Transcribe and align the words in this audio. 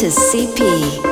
to 0.00 0.06
CP. 0.06 1.09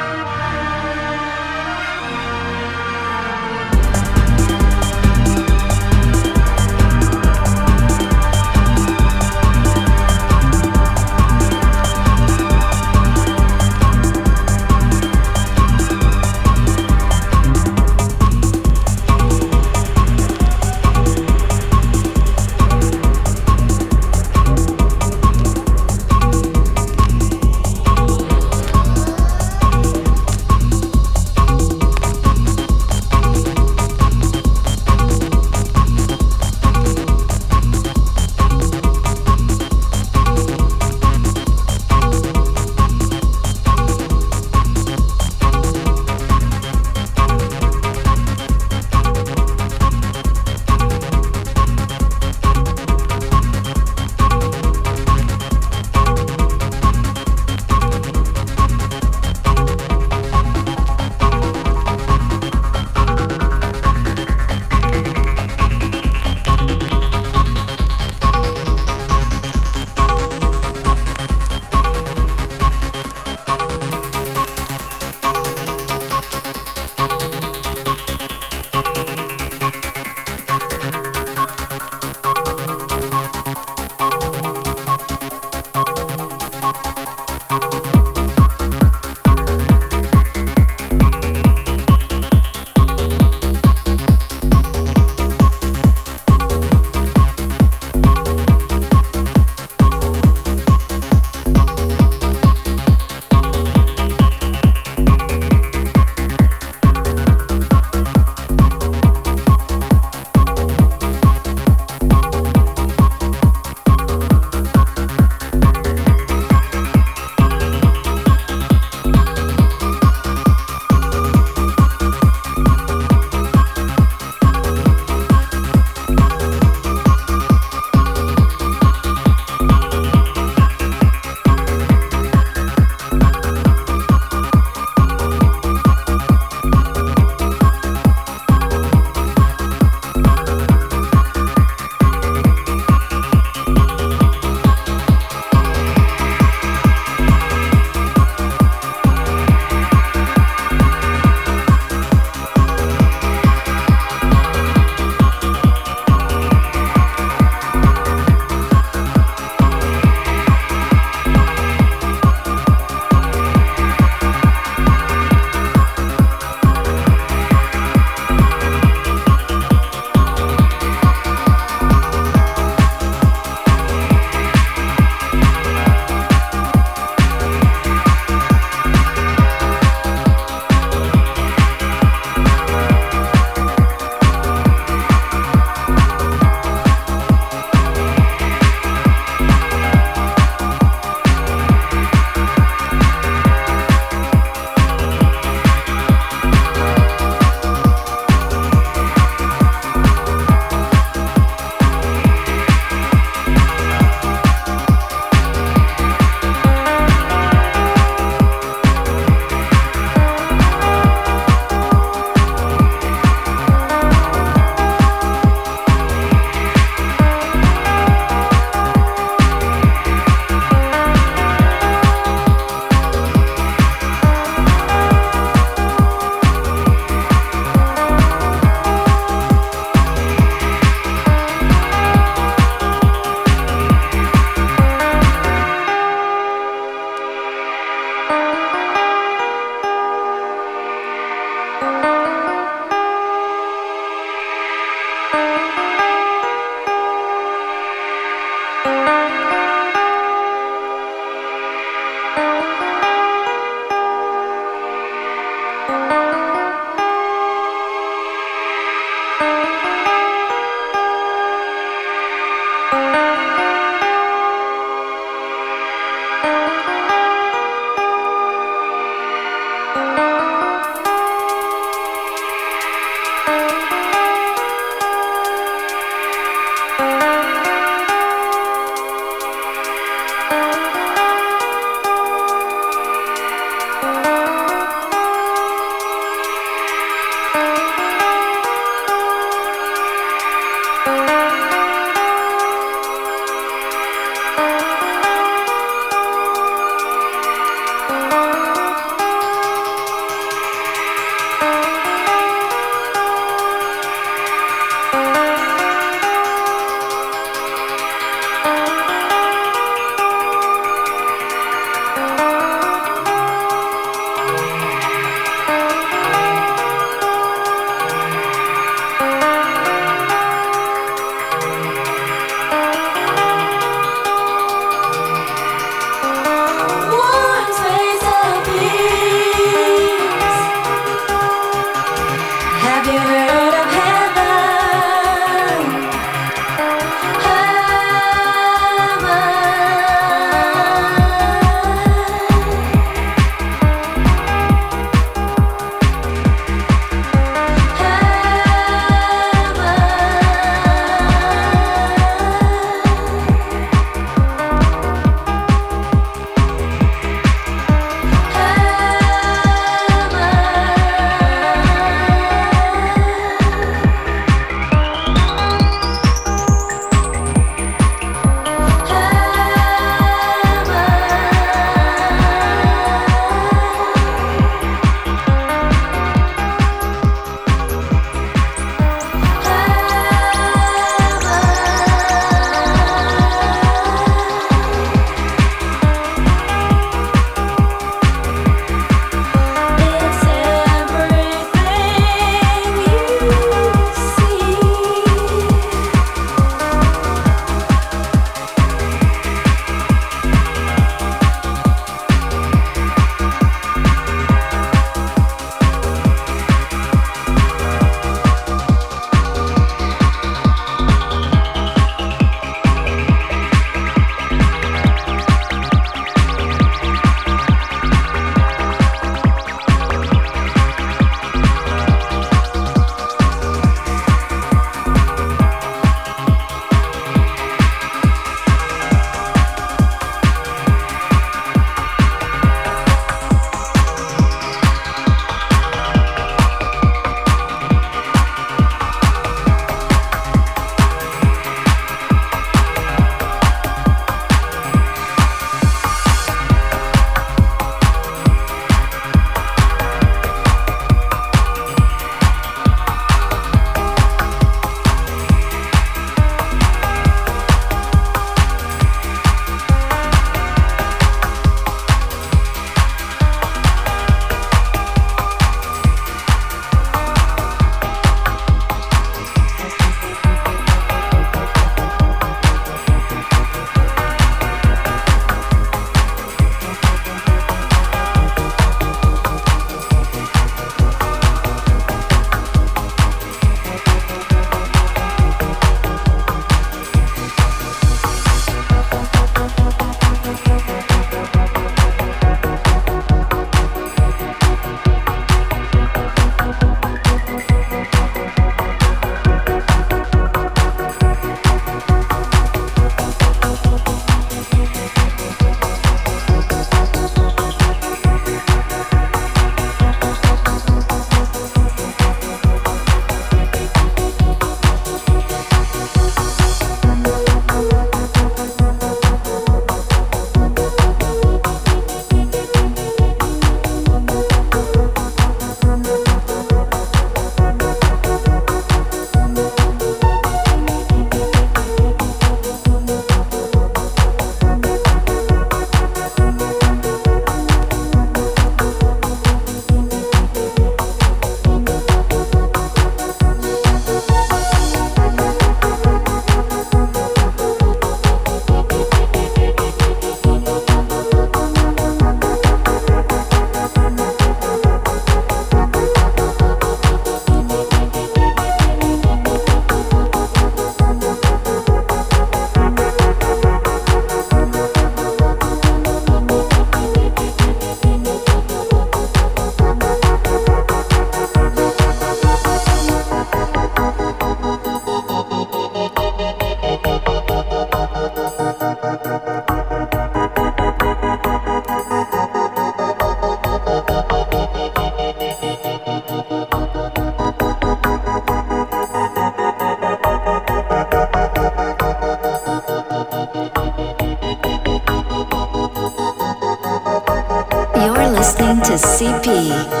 To 599.43 600.00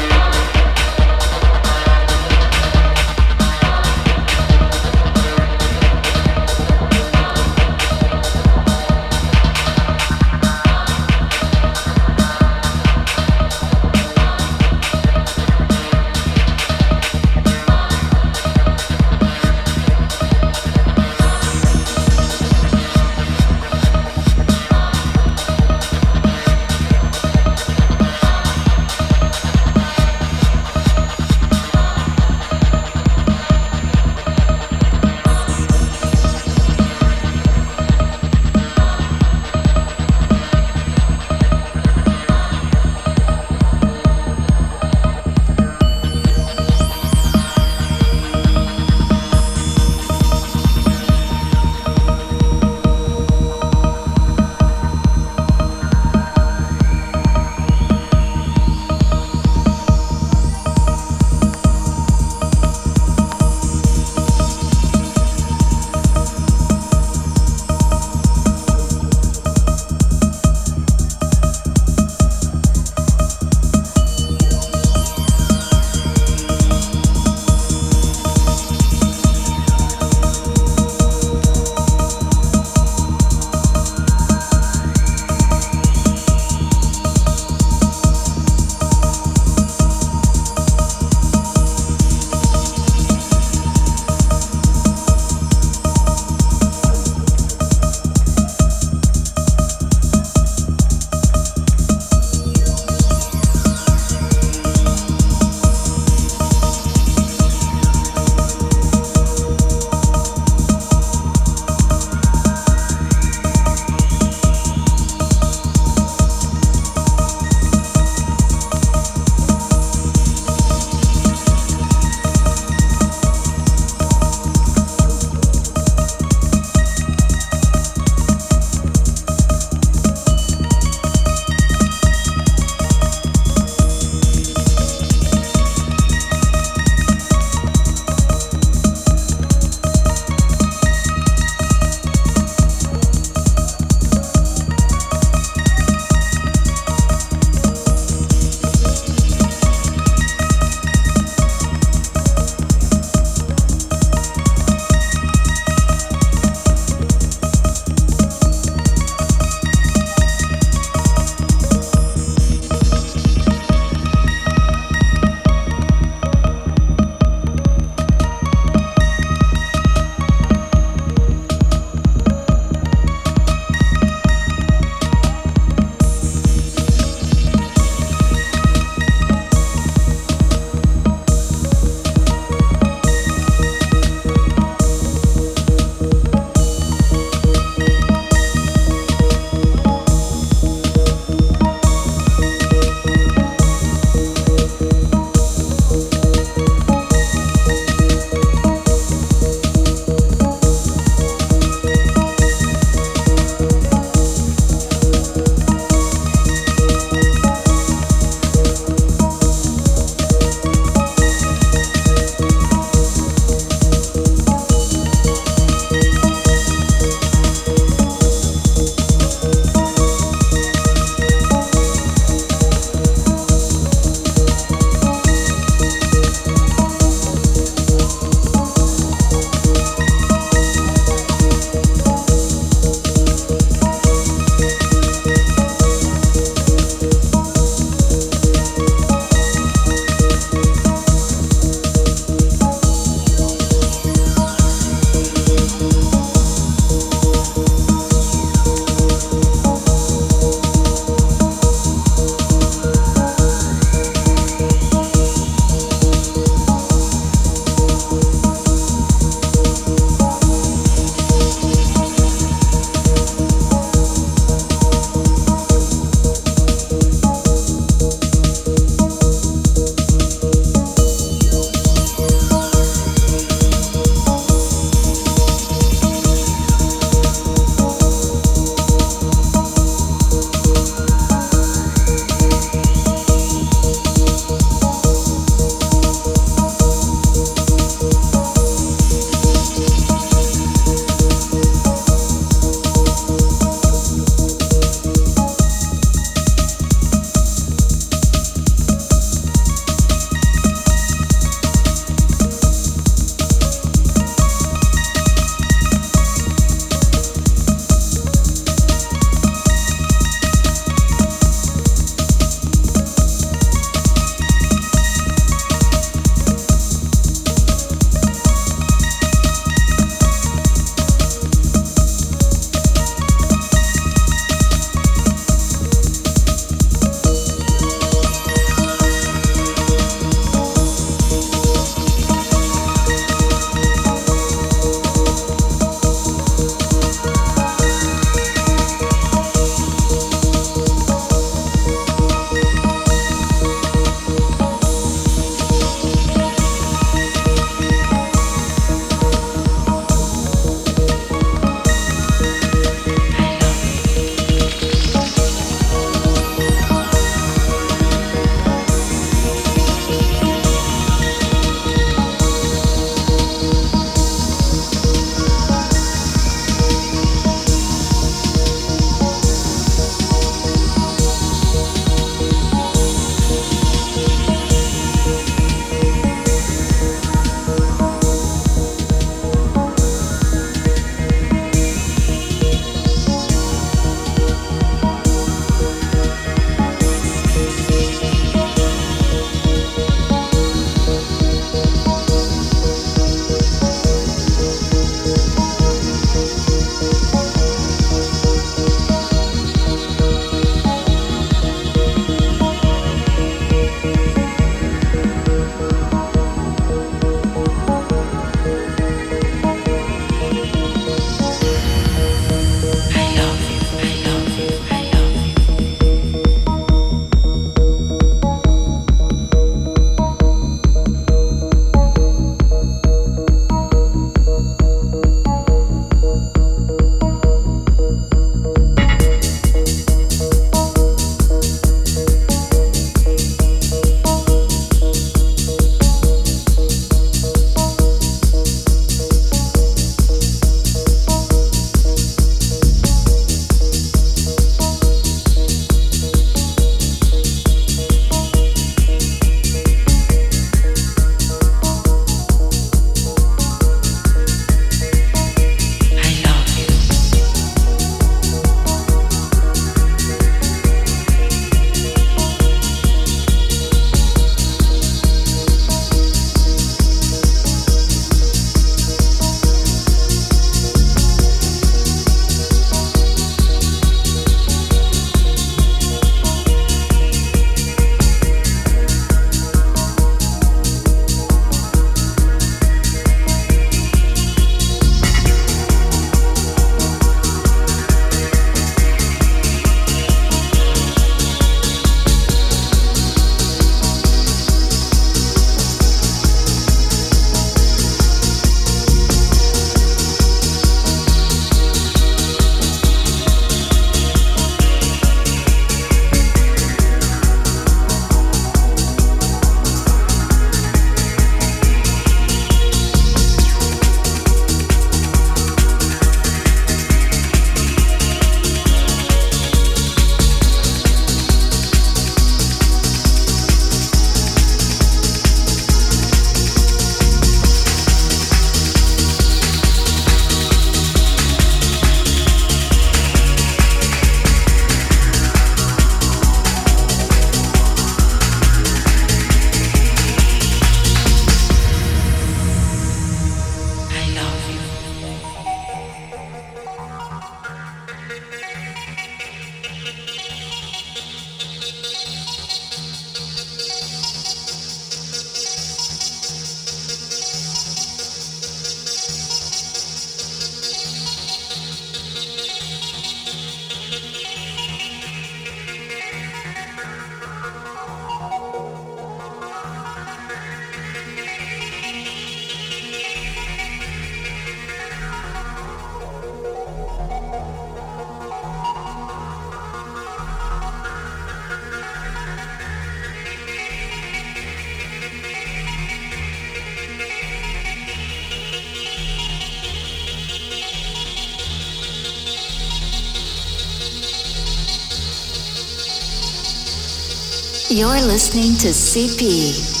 You're 597.91 598.21
listening 598.21 598.77
to 598.77 598.87
CP. 598.87 600.00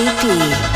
CP. 0.00 0.69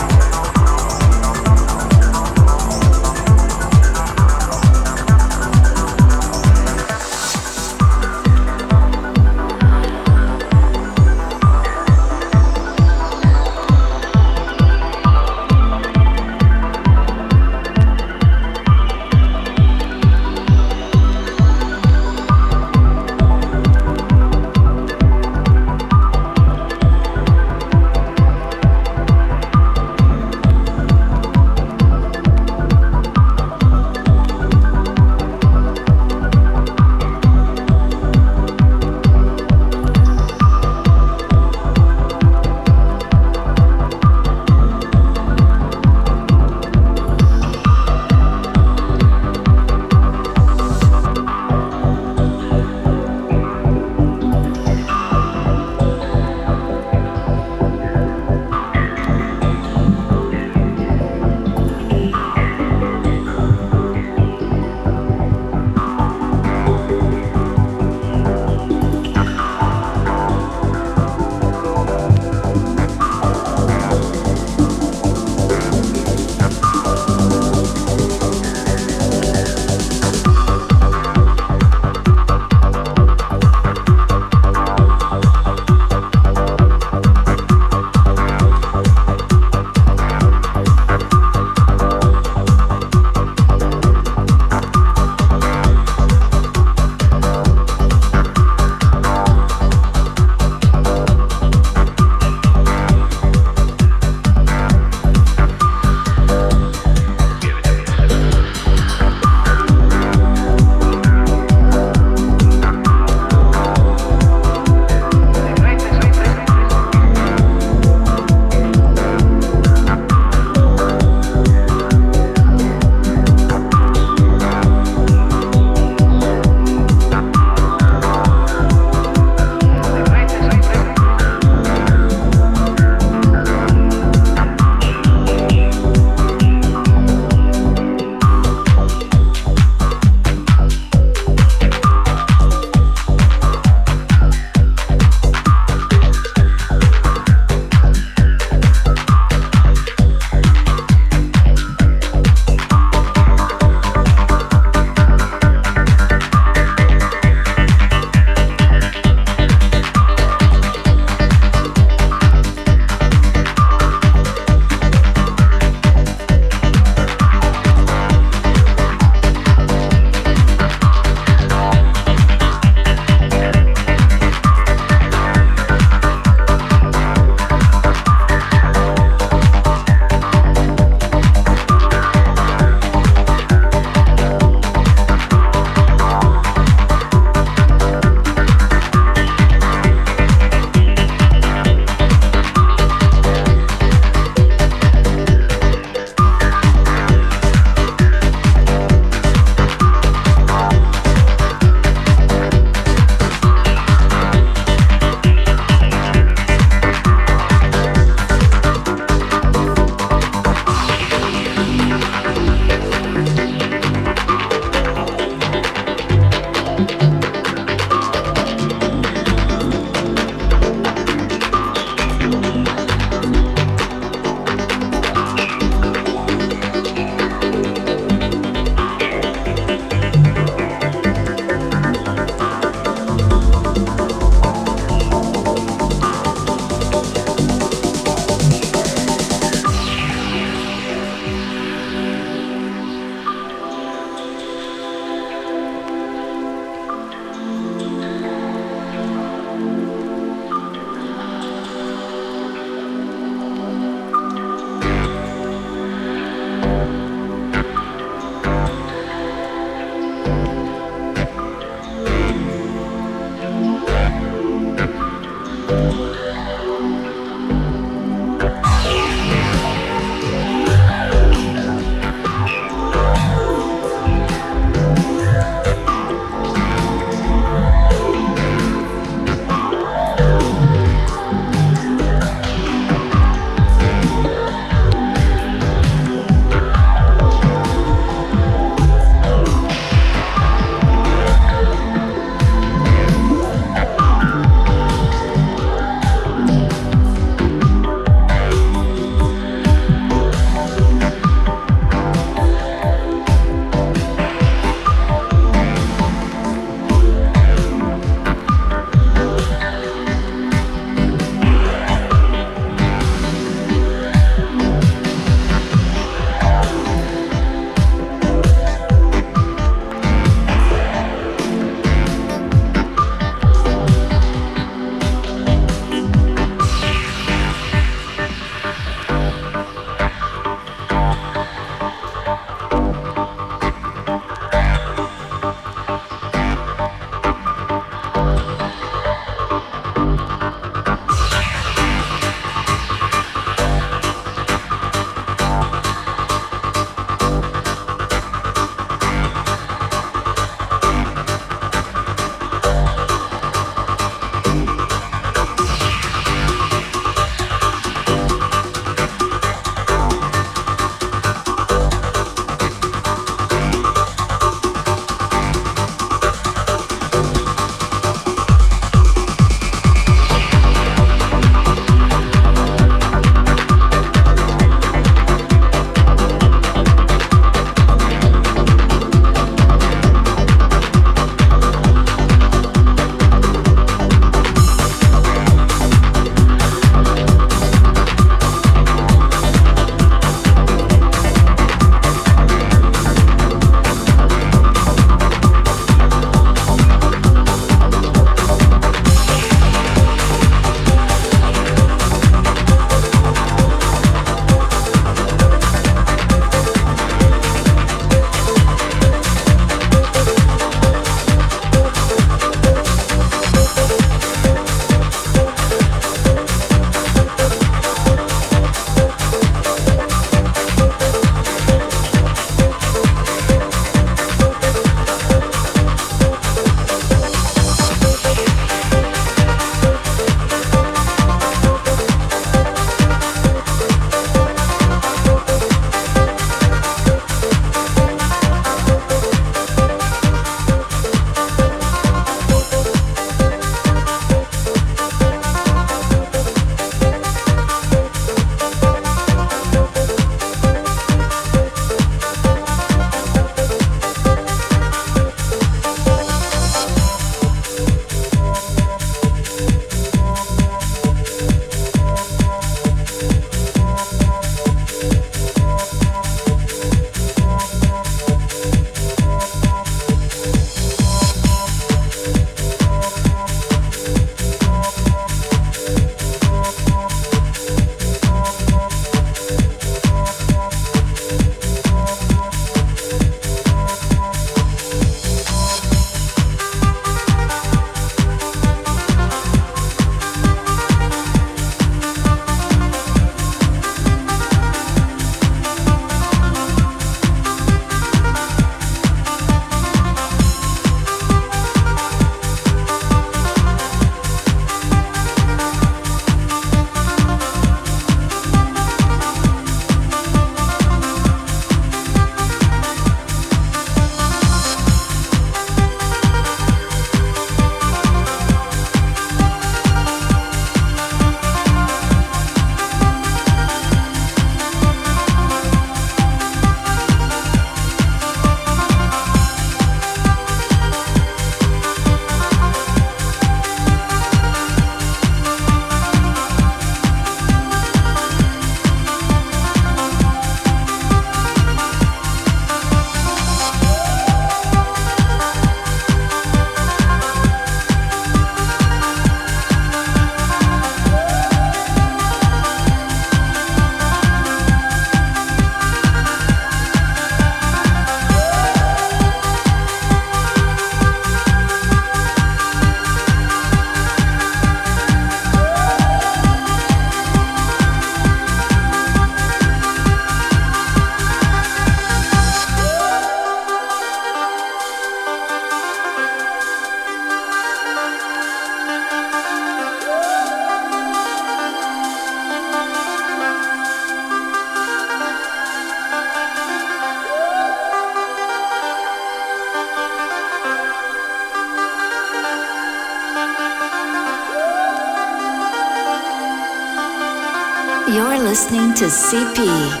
CP. 599.11 600.00